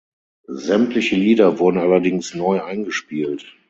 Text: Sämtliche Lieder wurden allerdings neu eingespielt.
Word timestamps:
Sämtliche 0.47 1.15
Lieder 1.15 1.59
wurden 1.59 1.77
allerdings 1.77 2.33
neu 2.33 2.63
eingespielt. 2.63 3.45